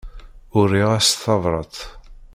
[0.57, 1.77] Uriɣ-as tabrat.